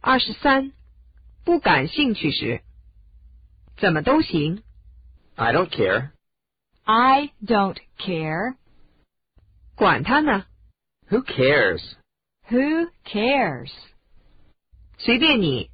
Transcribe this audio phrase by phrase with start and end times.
[0.00, 0.72] 二十三，
[1.44, 2.62] 不感兴趣时，
[3.78, 4.62] 怎么都行。
[5.34, 6.10] I don't care.
[6.84, 8.56] I don't care.
[9.74, 10.46] 管他呢，
[11.08, 11.80] Who cares?
[12.48, 13.72] Who cares?
[14.98, 15.70] 随便你。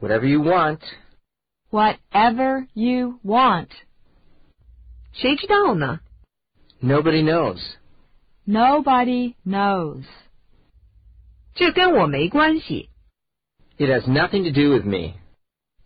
[0.00, 0.80] Whatever you want.
[1.70, 3.70] Whatever you want.
[5.12, 6.00] 谁知道呢？
[6.82, 7.60] Nobody knows.
[8.46, 10.04] Nobody knows.
[11.54, 12.90] 这跟我没关系。
[13.78, 15.18] It has nothing to do with me.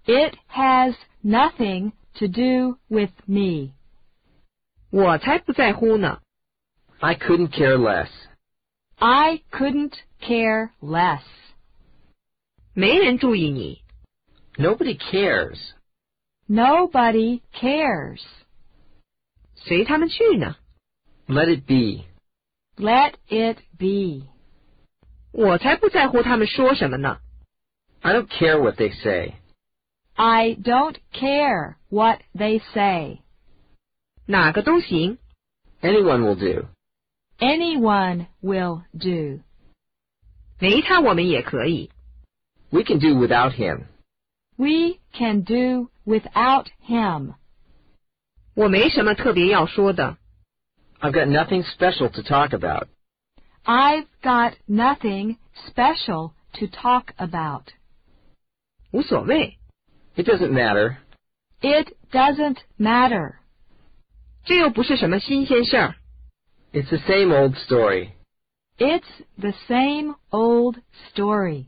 [0.07, 3.73] It has nothing to do with me.
[4.91, 6.21] 我才不在乎呢。
[6.99, 8.09] I couldn't care less.
[8.97, 11.23] I couldn't care less.
[12.75, 13.83] 没人注意你。
[14.55, 15.59] Nobody cares.
[16.49, 18.23] Nobody cares.
[19.55, 20.57] 随他们去呢。
[21.27, 22.05] Let it be.
[22.77, 24.29] Let it be.
[25.33, 27.21] 我才不在乎他们说什么呢。
[28.03, 29.37] I don't care what they say.
[30.17, 33.23] I don't care what they say.
[34.27, 35.19] 哪个都行。
[35.81, 36.67] Anyone will do.
[37.39, 39.43] Anyone will do.
[40.59, 41.91] 没他我们也可以。
[42.71, 43.85] We can do without him.
[44.57, 47.35] We can do without him.
[48.55, 50.17] 我没什么特别要说的。
[51.01, 52.89] I've got nothing special to talk about.
[53.65, 55.37] I've got nothing
[55.69, 57.73] special to talk about.
[58.93, 59.59] 无所谓。
[60.17, 60.97] It doesn't matter.
[61.61, 63.35] It doesn't matter.
[64.45, 65.95] 这又不是什么新鲜事儿。
[66.73, 68.13] It's the same old story.
[68.79, 70.77] It's the same old
[71.13, 71.67] story.